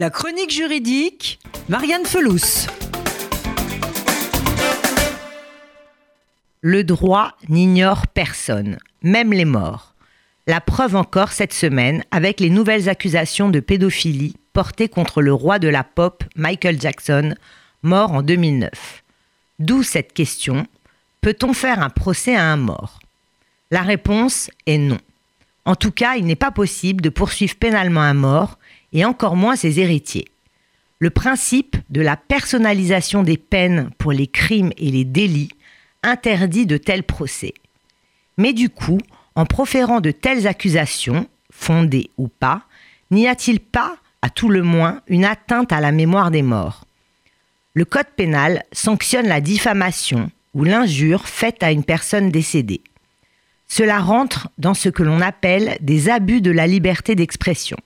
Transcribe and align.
La 0.00 0.10
chronique 0.10 0.52
juridique, 0.52 1.40
Marianne 1.68 2.06
Felous. 2.06 2.68
Le 6.60 6.84
droit 6.84 7.32
n'ignore 7.48 8.06
personne, 8.06 8.78
même 9.02 9.32
les 9.32 9.44
morts. 9.44 9.96
La 10.46 10.60
preuve 10.60 10.94
encore 10.94 11.32
cette 11.32 11.52
semaine 11.52 12.04
avec 12.12 12.38
les 12.38 12.48
nouvelles 12.48 12.88
accusations 12.88 13.48
de 13.48 13.58
pédophilie 13.58 14.36
portées 14.52 14.88
contre 14.88 15.20
le 15.20 15.32
roi 15.32 15.58
de 15.58 15.66
la 15.66 15.82
pop, 15.82 16.22
Michael 16.36 16.80
Jackson, 16.80 17.34
mort 17.82 18.12
en 18.12 18.22
2009. 18.22 19.02
D'où 19.58 19.82
cette 19.82 20.12
question, 20.12 20.64
peut-on 21.22 21.52
faire 21.54 21.82
un 21.82 21.90
procès 21.90 22.36
à 22.36 22.44
un 22.44 22.56
mort? 22.56 23.00
La 23.72 23.82
réponse 23.82 24.48
est 24.64 24.78
non. 24.78 24.98
En 25.68 25.76
tout 25.76 25.90
cas, 25.90 26.16
il 26.16 26.24
n'est 26.24 26.34
pas 26.34 26.50
possible 26.50 27.02
de 27.02 27.10
poursuivre 27.10 27.54
pénalement 27.54 28.00
un 28.00 28.14
mort 28.14 28.58
et 28.94 29.04
encore 29.04 29.36
moins 29.36 29.54
ses 29.54 29.80
héritiers. 29.80 30.24
Le 30.98 31.10
principe 31.10 31.76
de 31.90 32.00
la 32.00 32.16
personnalisation 32.16 33.22
des 33.22 33.36
peines 33.36 33.90
pour 33.98 34.12
les 34.12 34.28
crimes 34.28 34.72
et 34.78 34.90
les 34.90 35.04
délits 35.04 35.50
interdit 36.02 36.64
de 36.64 36.78
tels 36.78 37.02
procès. 37.02 37.52
Mais 38.38 38.54
du 38.54 38.70
coup, 38.70 38.96
en 39.34 39.44
proférant 39.44 40.00
de 40.00 40.10
telles 40.10 40.46
accusations, 40.46 41.28
fondées 41.52 42.08
ou 42.16 42.28
pas, 42.28 42.62
n'y 43.10 43.28
a-t-il 43.28 43.60
pas, 43.60 43.98
à 44.22 44.30
tout 44.30 44.48
le 44.48 44.62
moins, 44.62 45.02
une 45.06 45.26
atteinte 45.26 45.70
à 45.70 45.82
la 45.82 45.92
mémoire 45.92 46.30
des 46.30 46.40
morts? 46.40 46.86
Le 47.74 47.84
Code 47.84 48.08
pénal 48.16 48.64
sanctionne 48.72 49.28
la 49.28 49.42
diffamation 49.42 50.30
ou 50.54 50.64
l'injure 50.64 51.28
faite 51.28 51.62
à 51.62 51.72
une 51.72 51.84
personne 51.84 52.30
décédée. 52.30 52.80
Cela 53.68 54.00
rentre 54.00 54.48
dans 54.58 54.74
ce 54.74 54.88
que 54.88 55.02
l'on 55.02 55.20
appelle 55.20 55.76
des 55.80 56.08
abus 56.08 56.40
de 56.40 56.50
la 56.50 56.66
liberté 56.66 57.14
d'expression. 57.14 57.76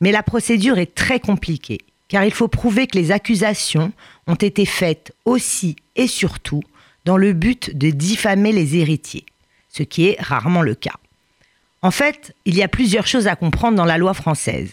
Mais 0.00 0.12
la 0.12 0.22
procédure 0.22 0.78
est 0.78 0.94
très 0.94 1.18
compliquée, 1.18 1.78
car 2.08 2.24
il 2.24 2.32
faut 2.32 2.48
prouver 2.48 2.86
que 2.86 2.98
les 2.98 3.10
accusations 3.10 3.92
ont 4.26 4.34
été 4.34 4.66
faites 4.66 5.12
aussi 5.24 5.76
et 5.96 6.06
surtout 6.06 6.62
dans 7.04 7.16
le 7.16 7.32
but 7.32 7.76
de 7.76 7.90
diffamer 7.90 8.52
les 8.52 8.76
héritiers, 8.76 9.24
ce 9.70 9.82
qui 9.82 10.06
est 10.06 10.20
rarement 10.20 10.62
le 10.62 10.74
cas. 10.74 10.94
En 11.82 11.90
fait, 11.90 12.34
il 12.44 12.54
y 12.54 12.62
a 12.62 12.68
plusieurs 12.68 13.06
choses 13.06 13.26
à 13.26 13.36
comprendre 13.36 13.76
dans 13.76 13.84
la 13.84 13.98
loi 13.98 14.14
française. 14.14 14.72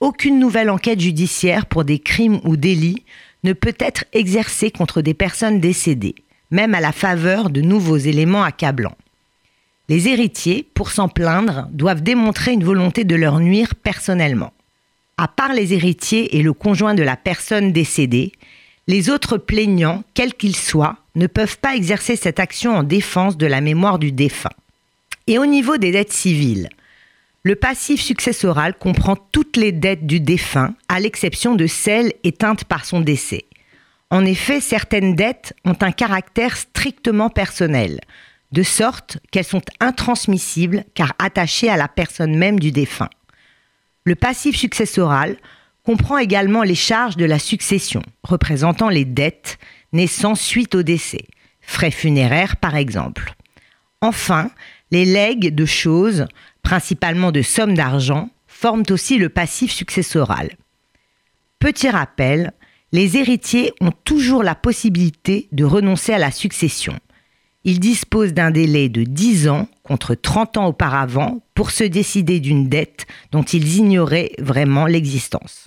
Aucune 0.00 0.38
nouvelle 0.38 0.70
enquête 0.70 1.00
judiciaire 1.00 1.66
pour 1.66 1.84
des 1.84 1.98
crimes 1.98 2.40
ou 2.44 2.56
délits 2.56 3.04
ne 3.42 3.52
peut 3.52 3.74
être 3.78 4.04
exercée 4.12 4.70
contre 4.70 5.02
des 5.02 5.14
personnes 5.14 5.60
décédées, 5.60 6.14
même 6.50 6.74
à 6.74 6.80
la 6.80 6.92
faveur 6.92 7.50
de 7.50 7.60
nouveaux 7.60 7.96
éléments 7.96 8.44
accablants. 8.44 8.96
Les 9.88 10.08
héritiers, 10.08 10.66
pour 10.74 10.90
s'en 10.90 11.08
plaindre, 11.08 11.66
doivent 11.70 12.02
démontrer 12.02 12.52
une 12.52 12.64
volonté 12.64 13.04
de 13.04 13.14
leur 13.14 13.40
nuire 13.40 13.74
personnellement. 13.74 14.52
À 15.16 15.28
part 15.28 15.54
les 15.54 15.72
héritiers 15.72 16.36
et 16.36 16.42
le 16.42 16.52
conjoint 16.52 16.94
de 16.94 17.02
la 17.02 17.16
personne 17.16 17.72
décédée, 17.72 18.32
les 18.86 19.10
autres 19.10 19.38
plaignants, 19.38 20.04
quels 20.14 20.34
qu'ils 20.34 20.56
soient, 20.56 20.96
ne 21.14 21.26
peuvent 21.26 21.58
pas 21.58 21.74
exercer 21.74 22.16
cette 22.16 22.38
action 22.38 22.76
en 22.76 22.82
défense 22.82 23.36
de 23.36 23.46
la 23.46 23.60
mémoire 23.60 23.98
du 23.98 24.12
défunt. 24.12 24.50
Et 25.26 25.38
au 25.38 25.46
niveau 25.46 25.76
des 25.76 25.90
dettes 25.90 26.12
civiles, 26.12 26.68
le 27.42 27.54
passif 27.54 28.00
successoral 28.00 28.74
comprend 28.74 29.16
toutes 29.16 29.56
les 29.56 29.72
dettes 29.72 30.06
du 30.06 30.20
défunt, 30.20 30.74
à 30.88 31.00
l'exception 31.00 31.54
de 31.54 31.66
celles 31.66 32.12
éteintes 32.24 32.64
par 32.64 32.84
son 32.84 33.00
décès. 33.00 33.46
En 34.10 34.24
effet, 34.24 34.60
certaines 34.60 35.14
dettes 35.14 35.54
ont 35.64 35.76
un 35.80 35.92
caractère 35.92 36.56
strictement 36.56 37.30
personnel, 37.30 38.00
de 38.52 38.62
sorte 38.62 39.18
qu'elles 39.30 39.44
sont 39.44 39.62
intransmissibles 39.80 40.84
car 40.94 41.14
attachées 41.18 41.68
à 41.68 41.76
la 41.76 41.88
personne 41.88 42.36
même 42.36 42.58
du 42.58 42.72
défunt. 42.72 43.10
Le 44.04 44.14
passif 44.14 44.56
successoral 44.56 45.36
comprend 45.84 46.18
également 46.18 46.62
les 46.62 46.74
charges 46.74 47.16
de 47.16 47.24
la 47.24 47.38
succession, 47.38 48.02
représentant 48.22 48.88
les 48.88 49.04
dettes 49.04 49.58
naissant 49.92 50.34
suite 50.34 50.74
au 50.74 50.82
décès, 50.82 51.26
frais 51.60 51.90
funéraires 51.90 52.56
par 52.56 52.76
exemple. 52.76 53.34
Enfin, 54.00 54.50
les 54.90 55.04
legs 55.04 55.54
de 55.54 55.66
choses, 55.66 56.26
principalement 56.62 57.32
de 57.32 57.42
sommes 57.42 57.74
d'argent, 57.74 58.30
forment 58.46 58.84
aussi 58.90 59.18
le 59.18 59.28
passif 59.28 59.72
successoral. 59.72 60.50
Petit 61.58 61.90
rappel, 61.90 62.52
les 62.92 63.16
héritiers 63.16 63.72
ont 63.80 63.92
toujours 64.04 64.42
la 64.42 64.54
possibilité 64.54 65.48
de 65.52 65.64
renoncer 65.64 66.12
à 66.12 66.18
la 66.18 66.30
succession. 66.30 66.98
Ils 67.64 67.80
disposent 67.80 68.34
d'un 68.34 68.50
délai 68.50 68.88
de 68.88 69.02
10 69.02 69.48
ans 69.48 69.68
contre 69.82 70.14
30 70.14 70.58
ans 70.58 70.66
auparavant 70.68 71.40
pour 71.54 71.70
se 71.72 71.84
décider 71.84 72.38
d'une 72.38 72.68
dette 72.68 73.06
dont 73.32 73.42
ils 73.42 73.78
ignoraient 73.78 74.32
vraiment 74.38 74.86
l'existence. 74.86 75.66